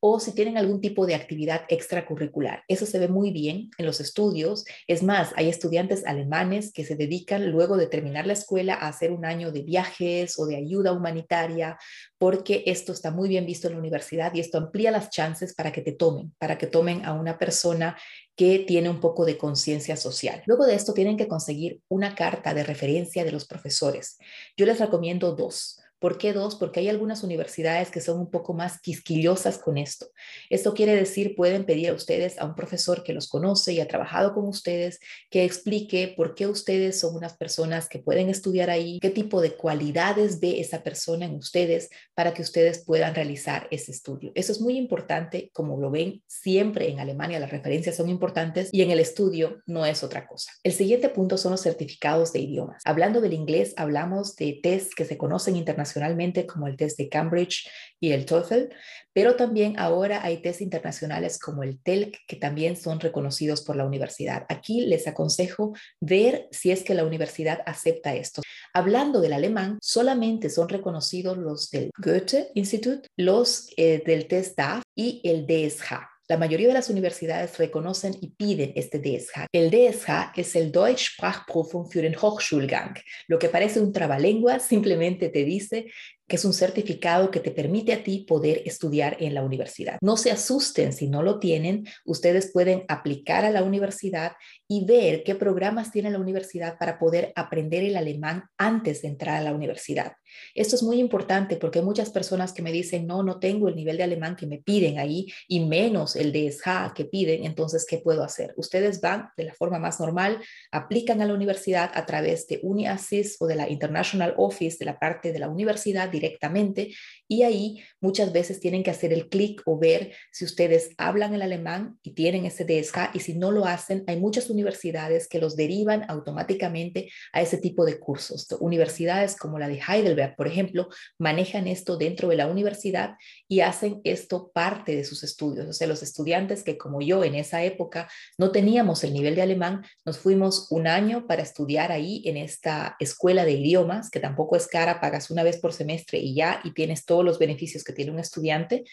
o 0.01 0.21
si 0.21 0.33
tienen 0.33 0.57
algún 0.57 0.81
tipo 0.81 1.07
de 1.07 1.15
actividad 1.15 1.63
extracurricular. 1.69 2.63
Eso 2.69 2.87
se 2.87 2.99
ve 2.99 3.09
muy 3.09 3.33
bien 3.33 3.71
en 3.79 3.87
los 3.87 4.01
estudios. 4.01 4.65
Es 4.87 5.03
más, 5.03 5.33
hay 5.37 5.49
estudiantes 5.49 6.07
alemanes 6.07 6.73
que 6.73 6.85
se 6.85 6.95
dedican 6.95 7.51
luego 7.51 7.77
de 7.77 7.87
terminar 7.87 8.27
la 8.27 8.33
escuela 8.35 8.75
a 8.75 8.89
hacer 8.89 9.13
un 9.13 9.25
año 9.25 9.51
de 9.51 9.63
viajes 9.63 10.39
o 10.39 10.47
de 10.47 10.57
ayuda 10.57 10.93
humanitaria, 10.93 11.79
porque 12.19 12.63
esto 12.67 12.93
está 12.93 13.11
muy 13.11 13.29
bien 13.29 13.47
visto 13.47 13.67
en 13.67 13.75
la 13.75 13.81
universidad 13.81 14.33
y 14.35 14.41
esto 14.41 14.59
amplía 14.59 14.91
las 14.91 15.11
chances 15.11 15.55
para 15.55 15.73
que 15.73 15.83
te 15.83 15.93
tomen, 15.93 16.33
para 16.39 16.59
que 16.59 16.67
tomen 16.67 17.05
a 17.05 17.13
una 17.13 17.39
persona 17.39 17.97
que 18.37 18.61
tiene 18.61 18.89
un 18.89 19.01
poco 19.01 19.25
de 19.25 19.37
conciencia 19.37 19.97
social. 19.97 20.43
Luego 20.47 20.65
de 20.65 20.77
esto 20.77 20.95
tienen 20.95 21.17
que 21.17 21.27
conseguir 21.27 21.81
una 21.89 22.15
carta 22.15 22.55
de 22.55 22.63
referencia 22.63 23.25
de 23.25 23.33
los 23.33 23.47
profesores. 23.47 24.19
Yo 24.57 24.65
les 24.65 24.79
recomiendo 24.79 25.33
dos. 25.35 25.81
¿Por 25.99 26.17
qué 26.17 26.33
dos? 26.33 26.55
Porque 26.55 26.81
hay 26.81 26.89
algunas 26.89 27.25
universidades 27.25 27.91
que 27.91 28.01
son 28.01 28.21
un 28.21 28.31
poco 28.31 28.55
más 28.55 28.81
quisquillosas 28.81 29.59
con 29.59 29.79
esto. 29.79 30.07
Esto 30.49 30.73
quiere 30.75 30.95
decir, 30.95 31.35
pueden 31.35 31.65
pedir 31.65 31.89
a 31.89 31.95
ustedes 31.95 32.39
a 32.39 32.45
un 32.45 32.55
profesor 32.55 33.03
que 33.03 33.13
los 33.13 33.29
conoce 33.29 33.73
y 33.73 33.81
ha 33.81 33.89
trabajado 33.89 34.33
con 34.33 34.47
ustedes, 34.47 35.01
que 35.29 35.45
explique 35.45 36.15
por 36.17 36.37
qué 36.37 36.47
ustedes 36.47 37.01
son 37.01 37.17
unas 37.17 37.37
personas 37.37 37.89
que 37.89 37.99
pueden 37.99 38.29
estudiar 38.29 38.71
ahí, 38.71 39.01
qué 39.01 39.11
tipo 39.11 39.41
de 39.41 39.55
cualidades 39.55 40.39
ve 40.39 40.61
esa 40.61 40.85
persona 40.85 41.27
en 41.27 41.35
ustedes 41.35 41.91
para 42.15 42.33
que 42.33 42.43
ustedes 42.43 42.85
puedan 42.85 43.17
realizar 43.17 43.67
ese 43.73 43.91
estudio. 43.91 44.31
Eso 44.37 44.53
es 44.53 44.61
muy 44.61 44.77
importante, 44.77 45.51
como 45.53 45.81
lo 45.81 45.91
ven 45.91 46.23
siempre 46.29 46.91
en 46.91 47.01
Alemania, 47.01 47.41
las 47.41 47.51
referencias 47.51 47.97
son 47.97 48.09
importantes 48.09 48.69
y 48.71 48.83
en 48.83 48.93
el 48.93 49.01
estudio 49.01 49.63
no 49.67 49.85
es 49.85 50.05
otra 50.05 50.29
cosa. 50.29 50.53
El 50.63 50.73
siguiente 50.73 51.09
punto 51.09 51.37
son 51.39 51.53
los 51.53 51.63
certificados 51.63 52.33
de 52.33 52.39
idiomas. 52.39 52.83
Hablando 52.85 53.21
del 53.21 53.33
inglés, 53.33 53.75
hablamos 53.77 54.37
de 54.37 54.61
test 54.63 54.95
que 54.95 55.05
se 55.05 55.19
conocen 55.19 55.57
internacionalmente 55.57 55.88
internacionalmente 55.89 56.47
como 56.47 56.67
el 56.67 56.77
test 56.77 56.99
de 56.99 57.09
Cambridge 57.09 57.69
y 58.01 58.13
el 58.13 58.25
TOEFL, 58.25 58.73
pero 59.13 59.37
también 59.37 59.79
ahora 59.79 60.23
hay 60.23 60.41
test 60.43 60.61
internacionales 60.61 61.39
como 61.39 61.63
el 61.63 61.81
TELC 61.83 62.17
que 62.27 62.37
también 62.37 62.77
son 62.77 63.01
reconocidos 63.01 63.63
por 63.63 63.77
la 63.77 63.85
universidad. 63.85 64.45
Aquí 64.49 64.83
les 64.83 65.07
aconsejo 65.07 65.75
ver 66.01 66.49
si 66.51 66.71
es 66.71 66.85
que 66.85 66.95
la 66.95 67.05
universidad 67.05 67.61
acepta 67.67 68.15
esto. 68.15 68.43
Hablando 68.75 69.21
del 69.21 69.33
alemán, 69.33 69.79
solamente 69.81 70.51
son 70.51 70.69
reconocidos 70.69 71.39
los 71.39 71.71
del 71.71 71.91
Goethe 71.99 72.51
Institut, 72.55 73.07
los 73.17 73.69
eh, 73.77 74.03
del 74.05 74.29
test 74.29 74.57
DAF 74.57 74.83
y 74.95 75.21
el 75.25 75.47
DSH. 75.47 76.18
La 76.31 76.37
mayoría 76.37 76.69
de 76.69 76.75
las 76.75 76.91
universidades 76.91 77.57
reconocen 77.57 78.15
y 78.21 78.29
piden 78.29 78.73
este 78.77 78.99
DSH. 78.99 79.47
El 79.51 79.71
DSH 79.71 80.37
es 80.37 80.57
el 80.57 80.71
Deutsch 80.71 81.15
Sprachprüfung 81.15 81.91
für 81.91 82.03
den 82.03 82.15
Hochschulgang. 82.15 82.99
Lo 83.29 83.39
que 83.39 83.49
parece 83.49 83.81
un 83.81 83.95
trabalengua 83.95 84.59
simplemente 84.59 85.31
te 85.31 85.45
dice 85.45 85.87
que 86.29 86.37
es 86.37 86.45
un 86.45 86.53
certificado 86.53 87.31
que 87.31 87.41
te 87.41 87.51
permite 87.51 87.93
a 87.93 88.05
ti 88.05 88.25
poder 88.29 88.63
estudiar 88.67 89.17
en 89.19 89.35
la 89.35 89.43
universidad. 89.43 89.99
No 90.03 90.17
se 90.17 90.31
asusten 90.31 90.93
si 90.93 91.09
no 91.09 91.23
lo 91.23 91.39
tienen, 91.39 91.87
ustedes 92.05 92.53
pueden 92.53 92.85
aplicar 92.89 93.45
a 93.45 93.51
la 93.51 93.63
universidad 93.63 94.33
y 94.69 94.85
ver 94.85 95.25
qué 95.25 95.35
programas 95.35 95.91
tiene 95.91 96.11
la 96.11 96.19
universidad 96.19 96.79
para 96.79 96.99
poder 96.99 97.33
aprender 97.35 97.83
el 97.83 97.97
alemán 97.97 98.45
antes 98.59 99.03
de 99.03 99.09
entrar 99.09 99.37
a 99.37 99.43
la 99.43 99.55
universidad. 99.55 100.13
Esto 100.55 100.77
es 100.77 100.83
muy 100.83 101.01
importante 101.01 101.57
porque 101.57 101.79
hay 101.79 101.85
muchas 101.85 102.11
personas 102.11 102.53
que 102.53 102.63
me 102.63 102.73
dicen, 102.73 103.07
no, 103.07 103.23
no 103.23 103.39
tengo 103.39 103.69
el 103.69 103.77
nivel 103.77 103.97
de 103.97 104.03
alemán 104.03 104.37
que 104.37 104.47
me 104.47 104.59
piden 104.59 104.99
ahí 104.99 105.27
y 105.47 105.65
menos 105.65 106.17
el 106.17 106.33
de 106.33 106.51
SHA 106.51 106.93
que 106.95 107.07
piden, 107.07 107.45
entonces, 107.45 107.87
¿qué 107.89 107.99
puedo 107.99 108.23
hacer? 108.23 108.53
Ustedes 108.57 109.01
van 109.01 109.31
de 109.37 109.45
la 109.45 109.55
forma 109.55 109.79
más 109.79 110.01
normal, 110.01 110.39
aplican 110.71 111.23
a 111.23 111.27
la 111.27 111.33
universidad 111.33 111.91
a 111.95 112.05
través 112.05 112.47
de 112.47 112.61
UniAssist 112.63 113.41
o 113.41 113.47
de 113.47 113.57
la 113.57 113.71
International 113.71 114.35
Office 114.37 114.77
de 114.79 114.85
la 114.85 114.99
parte 114.99 115.33
de 115.33 115.39
la 115.39 115.49
universidad 115.49 116.11
directamente 116.19 116.91
y 117.29 117.43
ahí 117.43 117.83
muchas 118.01 118.33
veces 118.33 118.59
tienen 118.59 118.83
que 118.83 118.91
hacer 118.91 119.13
el 119.13 119.29
clic 119.29 119.63
o 119.67 119.79
ver 119.79 120.13
si 120.33 120.47
ustedes 120.47 120.91
hablan 120.97 121.35
el 121.35 121.43
alemán 121.43 121.99
y 122.03 122.13
tienen 122.13 122.47
ese 122.47 122.65
DSH 122.65 123.11
y 123.15 123.21
si 123.21 123.35
no 123.35 123.51
lo 123.51 123.67
hacen, 123.67 124.03
hay 124.07 124.19
muchas 124.19 124.49
universidades 124.49 125.29
que 125.29 125.39
los 125.39 125.55
derivan 125.55 126.05
automáticamente 126.09 127.11
a 127.33 127.43
ese 127.43 127.59
tipo 127.59 127.85
de 127.85 128.01
cursos. 128.01 128.47
Universidades 128.61 129.37
como 129.37 129.59
la 129.59 129.69
de 129.69 129.81
Heidelberg, 129.87 130.35
por 130.37 130.49
ejemplo, 130.49 130.89
manejan 131.19 131.67
esto 131.67 131.99
dentro 131.99 132.29
de 132.29 132.37
la 132.37 132.47
universidad 132.47 133.17
y 133.47 133.61
hacen 133.61 134.01
esto 134.05 134.51
parte 134.53 134.97
de 134.97 135.05
sus 135.05 135.23
estudios. 135.23 135.69
O 135.69 135.73
sea, 135.73 135.87
los 135.87 136.03
estudiantes 136.03 136.63
que 136.65 136.79
como 136.79 137.03
yo 137.03 137.25
en 137.25 137.35
esa 137.35 137.63
época 137.63 138.09
no 138.39 138.51
teníamos 138.53 139.05
el 139.05 139.13
nivel 139.13 139.35
de 139.35 139.43
alemán, 139.43 139.85
nos 140.05 140.19
fuimos 140.19 140.69
un 140.71 140.87
año 140.87 141.27
para 141.27 141.43
estudiar 141.43 141.93
ahí 141.93 142.23
en 142.25 142.39
esta 142.39 142.97
escuela 142.99 143.45
de 143.45 143.53
idiomas, 143.53 144.11
que 144.11 144.21
tampoco 144.21 144.57
es 144.57 144.67
cara, 144.67 145.01
pagas 145.01 145.31
una 145.31 145.43
vez 145.43 145.59
por 145.59 145.75
semestre 145.75 146.19
y 146.19 146.35
ya, 146.35 146.61
y 146.65 146.73
tienes 146.73 147.05
los 147.23 147.39
beneficios 147.39 147.85
que 147.85 147.93
tiene 147.93 148.11
un 148.11 148.19
estudiante. 148.19 148.85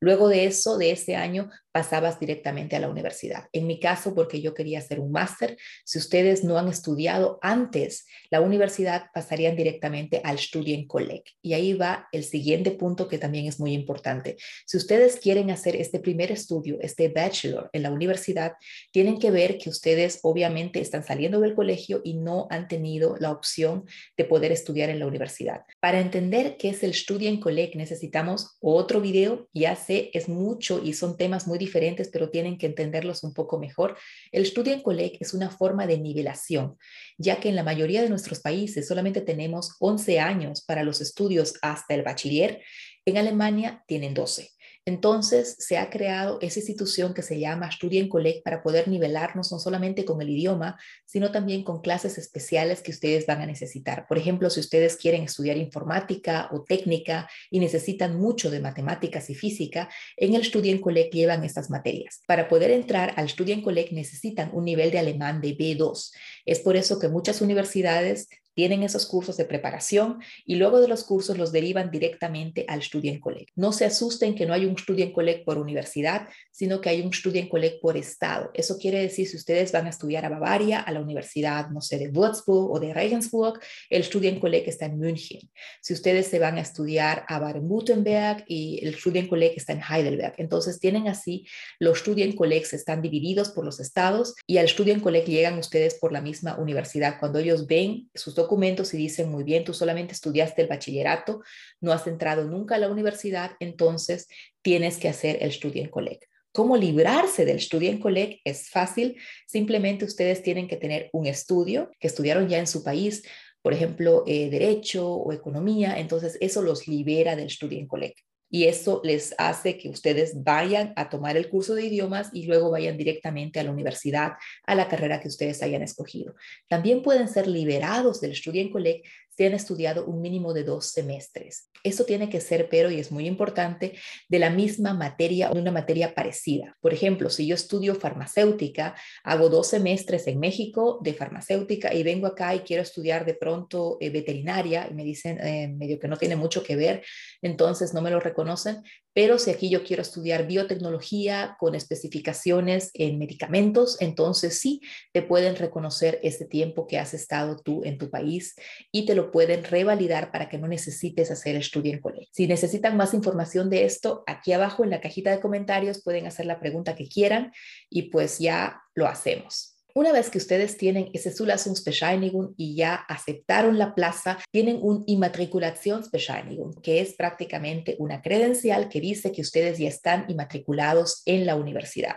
Luego 0.00 0.28
de 0.28 0.46
eso, 0.46 0.76
de 0.78 0.90
ese 0.90 1.16
año, 1.16 1.50
pasabas 1.74 2.20
directamente 2.20 2.76
a 2.76 2.78
la 2.78 2.88
universidad. 2.88 3.48
En 3.52 3.66
mi 3.66 3.80
caso, 3.80 4.14
porque 4.14 4.40
yo 4.40 4.54
quería 4.54 4.78
hacer 4.78 5.00
un 5.00 5.10
máster, 5.10 5.56
si 5.84 5.98
ustedes 5.98 6.44
no 6.44 6.56
han 6.56 6.68
estudiado 6.68 7.40
antes 7.42 8.06
la 8.30 8.40
universidad, 8.40 9.06
pasarían 9.12 9.56
directamente 9.56 10.20
al 10.22 10.38
Studienkolleg. 10.38 11.24
Y 11.42 11.54
ahí 11.54 11.74
va 11.74 12.06
el 12.12 12.22
siguiente 12.22 12.70
punto 12.70 13.08
que 13.08 13.18
también 13.18 13.46
es 13.46 13.58
muy 13.58 13.72
importante. 13.72 14.36
Si 14.66 14.76
ustedes 14.76 15.18
quieren 15.18 15.50
hacer 15.50 15.74
este 15.74 15.98
primer 15.98 16.30
estudio, 16.30 16.78
este 16.80 17.08
bachelor 17.08 17.70
en 17.72 17.82
la 17.82 17.90
universidad, 17.90 18.52
tienen 18.92 19.18
que 19.18 19.32
ver 19.32 19.58
que 19.58 19.68
ustedes 19.68 20.20
obviamente 20.22 20.80
están 20.80 21.02
saliendo 21.02 21.40
del 21.40 21.56
colegio 21.56 22.02
y 22.04 22.14
no 22.14 22.46
han 22.50 22.68
tenido 22.68 23.16
la 23.18 23.32
opción 23.32 23.84
de 24.16 24.24
poder 24.24 24.52
estudiar 24.52 24.90
en 24.90 25.00
la 25.00 25.08
universidad. 25.08 25.62
Para 25.80 25.98
entender 25.98 26.56
qué 26.56 26.68
es 26.68 26.84
el 26.84 26.94
Studienkolleg 26.94 27.74
necesitamos 27.74 28.56
otro 28.60 29.00
video, 29.00 29.48
ya 29.52 29.74
sé, 29.74 30.10
es 30.12 30.28
mucho 30.28 30.80
y 30.80 30.92
son 30.92 31.16
temas 31.16 31.48
muy 31.48 31.63
diferentes, 31.64 32.08
pero 32.12 32.30
tienen 32.30 32.58
que 32.58 32.66
entenderlos 32.66 33.24
un 33.24 33.34
poco 33.34 33.58
mejor. 33.58 33.96
El 34.32 34.46
Studienkolleg 34.46 35.18
es 35.20 35.34
una 35.34 35.50
forma 35.50 35.86
de 35.86 35.98
nivelación, 35.98 36.76
ya 37.18 37.40
que 37.40 37.48
en 37.48 37.56
la 37.56 37.62
mayoría 37.62 38.02
de 38.02 38.08
nuestros 38.08 38.40
países 38.40 38.86
solamente 38.86 39.20
tenemos 39.20 39.76
11 39.80 40.20
años 40.20 40.62
para 40.62 40.84
los 40.84 41.00
estudios 41.00 41.54
hasta 41.62 41.94
el 41.94 42.02
bachiller. 42.02 42.62
En 43.04 43.18
Alemania 43.18 43.82
tienen 43.86 44.14
12. 44.14 44.53
Entonces 44.86 45.56
se 45.58 45.78
ha 45.78 45.88
creado 45.88 46.38
esa 46.42 46.58
institución 46.58 47.14
que 47.14 47.22
se 47.22 47.40
llama 47.40 47.70
Studienkolleg 47.70 48.42
para 48.42 48.62
poder 48.62 48.86
nivelarnos 48.86 49.50
no 49.50 49.58
solamente 49.58 50.04
con 50.04 50.20
el 50.20 50.28
idioma, 50.28 50.78
sino 51.06 51.32
también 51.32 51.64
con 51.64 51.80
clases 51.80 52.18
especiales 52.18 52.82
que 52.82 52.90
ustedes 52.90 53.24
van 53.26 53.40
a 53.40 53.46
necesitar. 53.46 54.06
Por 54.06 54.18
ejemplo, 54.18 54.50
si 54.50 54.60
ustedes 54.60 54.96
quieren 54.96 55.22
estudiar 55.22 55.56
informática 55.56 56.50
o 56.52 56.64
técnica 56.64 57.30
y 57.50 57.60
necesitan 57.60 58.20
mucho 58.20 58.50
de 58.50 58.60
matemáticas 58.60 59.30
y 59.30 59.34
física, 59.34 59.88
en 60.18 60.34
el 60.34 60.44
Studienkolleg 60.44 61.10
llevan 61.10 61.44
estas 61.44 61.70
materias. 61.70 62.20
Para 62.26 62.48
poder 62.48 62.70
entrar 62.70 63.14
al 63.16 63.30
Studienkolleg 63.30 63.90
necesitan 63.92 64.50
un 64.52 64.66
nivel 64.66 64.90
de 64.90 64.98
alemán 64.98 65.40
de 65.40 65.56
B2. 65.56 66.12
Es 66.44 66.60
por 66.60 66.76
eso 66.76 66.98
que 66.98 67.08
muchas 67.08 67.40
universidades 67.40 68.28
tienen 68.54 68.82
esos 68.82 69.06
cursos 69.06 69.36
de 69.36 69.44
preparación 69.44 70.20
y 70.46 70.54
luego 70.56 70.80
de 70.80 70.88
los 70.88 71.04
cursos 71.04 71.36
los 71.36 71.52
derivan 71.52 71.90
directamente 71.90 72.64
al 72.68 72.82
Studienkolleg. 72.82 73.48
No 73.56 73.72
se 73.72 73.84
asusten 73.84 74.34
que 74.34 74.46
no 74.46 74.54
hay 74.54 74.64
un 74.64 74.78
Studienkolleg 74.78 75.44
por 75.44 75.58
universidad, 75.58 76.28
sino 76.50 76.80
que 76.80 76.88
hay 76.88 77.02
un 77.02 77.12
Studienkolleg 77.12 77.80
por 77.80 77.96
estado. 77.96 78.50
Eso 78.54 78.78
quiere 78.78 79.00
decir 79.00 79.28
si 79.28 79.36
ustedes 79.36 79.72
van 79.72 79.86
a 79.86 79.90
estudiar 79.90 80.24
a 80.24 80.28
Bavaria, 80.28 80.80
a 80.80 80.92
la 80.92 81.00
universidad, 81.00 81.68
no 81.70 81.80
sé, 81.80 81.98
de 81.98 82.08
Würzburg 82.08 82.70
o 82.70 82.80
de 82.80 82.94
Regensburg, 82.94 83.60
el 83.90 84.04
Studienkolleg 84.04 84.68
está 84.68 84.86
en 84.86 84.98
München. 84.98 85.50
Si 85.82 85.92
ustedes 85.92 86.28
se 86.28 86.38
van 86.38 86.56
a 86.58 86.60
estudiar 86.60 87.24
a 87.28 87.38
Baden-Württemberg 87.40 88.44
y 88.46 88.80
el 88.86 88.94
Studienkolleg 88.94 89.54
está 89.56 89.72
en 89.72 89.82
Heidelberg. 89.82 90.34
Entonces 90.38 90.78
tienen 90.78 91.08
así, 91.08 91.46
los 91.80 91.98
Studienkollegs 91.98 92.72
están 92.72 93.02
divididos 93.02 93.50
por 93.50 93.64
los 93.64 93.80
estados 93.80 94.34
y 94.46 94.58
al 94.58 94.68
Studienkolleg 94.68 95.26
llegan 95.26 95.58
ustedes 95.58 95.94
por 95.94 96.12
la 96.12 96.20
misma 96.20 96.56
universidad. 96.56 97.18
Cuando 97.18 97.40
ellos 97.40 97.66
ven 97.66 98.08
sus 98.14 98.34
documentos 98.34 98.43
y 98.92 98.96
dicen, 98.96 99.30
muy 99.30 99.44
bien, 99.44 99.64
tú 99.64 99.74
solamente 99.74 100.12
estudiaste 100.12 100.62
el 100.62 100.68
bachillerato, 100.68 101.42
no 101.80 101.92
has 101.92 102.06
entrado 102.06 102.44
nunca 102.44 102.76
a 102.76 102.78
la 102.78 102.88
universidad, 102.88 103.52
entonces 103.60 104.28
tienes 104.62 104.98
que 104.98 105.08
hacer 105.08 105.38
el 105.40 105.52
Studienkolleg. 105.52 106.20
¿Cómo 106.52 106.76
librarse 106.76 107.44
del 107.44 107.60
Studienkolleg? 107.60 108.40
Es 108.44 108.70
fácil, 108.70 109.16
simplemente 109.46 110.04
ustedes 110.04 110.42
tienen 110.42 110.68
que 110.68 110.76
tener 110.76 111.10
un 111.12 111.26
estudio 111.26 111.90
que 111.98 112.06
estudiaron 112.06 112.48
ya 112.48 112.58
en 112.58 112.66
su 112.66 112.84
país, 112.84 113.24
por 113.62 113.72
ejemplo, 113.72 114.24
eh, 114.26 114.50
derecho 114.50 115.10
o 115.10 115.32
economía, 115.32 115.98
entonces 115.98 116.38
eso 116.40 116.62
los 116.62 116.86
libera 116.86 117.34
del 117.34 117.50
Studienkolleg 117.50 118.14
y 118.54 118.68
eso 118.68 119.00
les 119.02 119.34
hace 119.36 119.76
que 119.76 119.88
ustedes 119.88 120.44
vayan 120.44 120.92
a 120.94 121.08
tomar 121.08 121.36
el 121.36 121.48
curso 121.48 121.74
de 121.74 121.86
idiomas 121.86 122.30
y 122.32 122.46
luego 122.46 122.70
vayan 122.70 122.96
directamente 122.96 123.58
a 123.58 123.64
la 123.64 123.72
universidad, 123.72 124.34
a 124.64 124.76
la 124.76 124.86
carrera 124.86 125.18
que 125.18 125.26
ustedes 125.26 125.60
hayan 125.60 125.82
escogido. 125.82 126.36
También 126.68 127.02
pueden 127.02 127.26
ser 127.26 127.48
liberados 127.48 128.20
del 128.20 128.36
Studienkolleg 128.36 129.02
han 129.40 129.54
estudiado 129.54 130.06
un 130.06 130.20
mínimo 130.20 130.52
de 130.52 130.62
dos 130.62 130.86
semestres. 130.86 131.70
Eso 131.82 132.04
tiene 132.04 132.28
que 132.28 132.40
ser, 132.40 132.68
pero, 132.68 132.90
y 132.90 133.00
es 133.00 133.10
muy 133.10 133.26
importante, 133.26 133.94
de 134.28 134.38
la 134.38 134.50
misma 134.50 134.94
materia 134.94 135.50
o 135.50 135.54
de 135.54 135.60
una 135.60 135.72
materia 135.72 136.14
parecida. 136.14 136.76
Por 136.80 136.94
ejemplo, 136.94 137.28
si 137.28 137.46
yo 137.46 137.54
estudio 137.54 137.94
farmacéutica, 137.94 138.94
hago 139.24 139.48
dos 139.48 139.66
semestres 139.66 140.26
en 140.28 140.38
México 140.38 141.00
de 141.02 141.14
farmacéutica 141.14 141.92
y 141.92 142.02
vengo 142.02 142.26
acá 142.26 142.54
y 142.54 142.60
quiero 142.60 142.82
estudiar 142.82 143.26
de 143.26 143.34
pronto 143.34 143.98
eh, 144.00 144.10
veterinaria 144.10 144.86
y 144.90 144.94
me 144.94 145.04
dicen 145.04 145.38
eh, 145.40 145.68
medio 145.68 145.98
que 145.98 146.08
no 146.08 146.16
tiene 146.16 146.36
mucho 146.36 146.62
que 146.62 146.76
ver, 146.76 147.02
entonces 147.42 147.92
no 147.92 148.02
me 148.02 148.10
lo 148.10 148.20
reconocen, 148.20 148.82
pero 149.14 149.38
si 149.38 149.50
aquí 149.50 149.70
yo 149.70 149.84
quiero 149.84 150.02
estudiar 150.02 150.46
biotecnología 150.46 151.56
con 151.58 151.74
especificaciones 151.74 152.90
en 152.94 153.18
medicamentos, 153.18 153.96
entonces 154.00 154.58
sí 154.58 154.80
te 155.12 155.22
pueden 155.22 155.56
reconocer 155.56 156.18
este 156.22 156.44
tiempo 156.44 156.86
que 156.86 156.98
has 156.98 157.14
estado 157.14 157.56
tú 157.56 157.82
en 157.84 157.96
tu 157.96 158.10
país 158.10 158.54
y 158.92 159.06
te 159.06 159.14
lo 159.14 159.30
pueden 159.30 159.64
revalidar 159.64 160.32
para 160.32 160.48
que 160.48 160.58
no 160.58 160.68
necesites 160.68 161.30
hacer 161.30 161.56
estudio 161.56 161.92
en 161.92 162.00
colegio. 162.00 162.28
Si 162.32 162.46
necesitan 162.46 162.96
más 162.96 163.14
información 163.14 163.70
de 163.70 163.84
esto, 163.84 164.24
aquí 164.26 164.52
abajo 164.52 164.84
en 164.84 164.90
la 164.90 165.00
cajita 165.00 165.30
de 165.30 165.40
comentarios 165.40 166.02
pueden 166.02 166.26
hacer 166.26 166.46
la 166.46 166.58
pregunta 166.58 166.96
que 166.96 167.08
quieran 167.08 167.52
y 167.88 168.10
pues 168.10 168.38
ya 168.38 168.82
lo 168.94 169.06
hacemos. 169.06 169.73
Una 169.96 170.10
vez 170.10 170.28
que 170.28 170.38
ustedes 170.38 170.76
tienen 170.76 171.08
ese 171.12 171.30
Zulassungsbescheinigung 171.30 172.54
y 172.56 172.74
ya 172.74 172.96
aceptaron 172.96 173.78
la 173.78 173.94
plaza, 173.94 174.38
tienen 174.50 174.80
un 174.82 175.04
Immatrikulationsbescheinigung, 175.06 176.82
que 176.82 177.00
es 177.00 177.14
prácticamente 177.14 177.94
una 178.00 178.20
credencial 178.20 178.88
que 178.88 179.00
dice 179.00 179.30
que 179.30 179.42
ustedes 179.42 179.78
ya 179.78 179.86
están 179.86 180.24
inmatriculados 180.28 181.22
en 181.26 181.46
la 181.46 181.54
universidad. 181.54 182.16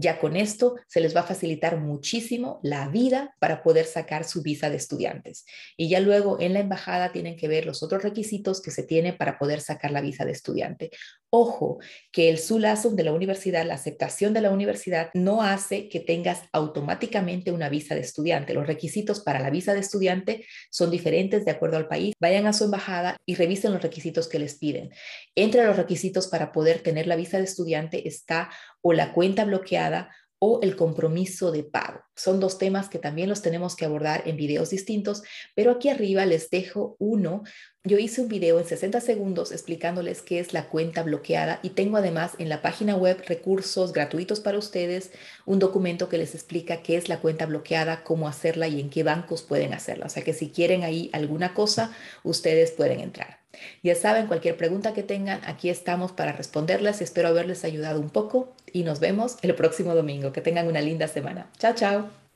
Ya 0.00 0.20
con 0.20 0.36
esto 0.36 0.76
se 0.86 1.00
les 1.00 1.16
va 1.16 1.22
a 1.22 1.24
facilitar 1.24 1.80
muchísimo 1.80 2.60
la 2.62 2.88
vida 2.88 3.34
para 3.40 3.64
poder 3.64 3.84
sacar 3.84 4.22
su 4.22 4.42
visa 4.42 4.70
de 4.70 4.76
estudiantes. 4.76 5.44
Y 5.76 5.88
ya 5.88 5.98
luego 5.98 6.40
en 6.40 6.54
la 6.54 6.60
embajada 6.60 7.10
tienen 7.10 7.36
que 7.36 7.48
ver 7.48 7.66
los 7.66 7.82
otros 7.82 8.04
requisitos 8.04 8.62
que 8.62 8.70
se 8.70 8.84
tiene 8.84 9.12
para 9.12 9.38
poder 9.38 9.60
sacar 9.60 9.90
la 9.90 10.00
visa 10.00 10.24
de 10.24 10.30
estudiante. 10.30 10.90
Ojo, 11.30 11.78
que 12.10 12.30
el 12.30 12.38
SULASUM 12.38 12.96
de 12.96 13.04
la 13.04 13.12
universidad, 13.12 13.66
la 13.66 13.74
aceptación 13.74 14.32
de 14.32 14.40
la 14.40 14.50
universidad, 14.50 15.10
no 15.12 15.42
hace 15.42 15.90
que 15.90 16.00
tengas 16.00 16.44
automáticamente 16.52 17.52
una 17.52 17.68
visa 17.68 17.94
de 17.94 18.00
estudiante. 18.00 18.54
Los 18.54 18.66
requisitos 18.66 19.20
para 19.20 19.38
la 19.38 19.50
visa 19.50 19.74
de 19.74 19.80
estudiante 19.80 20.46
son 20.70 20.90
diferentes 20.90 21.44
de 21.44 21.50
acuerdo 21.50 21.76
al 21.76 21.86
país. 21.86 22.14
Vayan 22.18 22.46
a 22.46 22.54
su 22.54 22.64
embajada 22.64 23.18
y 23.26 23.34
revisen 23.34 23.74
los 23.74 23.82
requisitos 23.82 24.26
que 24.26 24.38
les 24.38 24.58
piden. 24.58 24.88
Entre 25.34 25.64
los 25.64 25.76
requisitos 25.76 26.28
para 26.28 26.50
poder 26.50 26.80
tener 26.80 27.06
la 27.06 27.16
visa 27.16 27.36
de 27.36 27.44
estudiante 27.44 28.08
está 28.08 28.48
o 28.80 28.94
la 28.94 29.12
cuenta 29.12 29.44
bloqueada 29.44 30.10
o 30.38 30.60
el 30.62 30.76
compromiso 30.76 31.50
de 31.50 31.64
pago. 31.64 32.00
Son 32.14 32.40
dos 32.40 32.58
temas 32.58 32.88
que 32.88 32.98
también 32.98 33.28
los 33.28 33.42
tenemos 33.42 33.76
que 33.76 33.84
abordar 33.84 34.22
en 34.26 34.36
videos 34.36 34.70
distintos, 34.70 35.22
pero 35.54 35.72
aquí 35.72 35.88
arriba 35.88 36.26
les 36.26 36.50
dejo 36.50 36.96
uno. 36.98 37.42
Yo 37.84 37.98
hice 37.98 38.20
un 38.20 38.28
video 38.28 38.58
en 38.58 38.66
60 38.66 39.00
segundos 39.00 39.52
explicándoles 39.52 40.22
qué 40.22 40.40
es 40.40 40.52
la 40.52 40.68
cuenta 40.68 41.02
bloqueada 41.02 41.60
y 41.62 41.70
tengo 41.70 41.96
además 41.96 42.32
en 42.38 42.48
la 42.48 42.62
página 42.62 42.96
web 42.96 43.22
recursos 43.26 43.92
gratuitos 43.92 44.40
para 44.40 44.58
ustedes, 44.58 45.10
un 45.46 45.58
documento 45.58 46.08
que 46.08 46.18
les 46.18 46.34
explica 46.34 46.82
qué 46.82 46.96
es 46.96 47.08
la 47.08 47.20
cuenta 47.20 47.46
bloqueada, 47.46 48.04
cómo 48.04 48.28
hacerla 48.28 48.68
y 48.68 48.80
en 48.80 48.90
qué 48.90 49.02
bancos 49.02 49.42
pueden 49.42 49.74
hacerla. 49.74 50.06
O 50.06 50.10
sea 50.10 50.24
que 50.24 50.34
si 50.34 50.50
quieren 50.50 50.82
ahí 50.82 51.10
alguna 51.12 51.54
cosa, 51.54 51.92
ustedes 52.24 52.72
pueden 52.72 53.00
entrar. 53.00 53.47
Ya 53.82 53.94
saben, 53.94 54.26
cualquier 54.26 54.56
pregunta 54.56 54.94
que 54.94 55.02
tengan, 55.02 55.40
aquí 55.46 55.70
estamos 55.70 56.12
para 56.12 56.32
responderles. 56.32 57.00
Espero 57.00 57.28
haberles 57.28 57.64
ayudado 57.64 58.00
un 58.00 58.10
poco 58.10 58.52
y 58.72 58.82
nos 58.82 59.00
vemos 59.00 59.36
el 59.42 59.54
próximo 59.54 59.94
domingo. 59.94 60.32
Que 60.32 60.40
tengan 60.40 60.66
una 60.66 60.80
linda 60.80 61.08
semana. 61.08 61.50
Chao, 61.58 61.74
chao. 61.74 62.27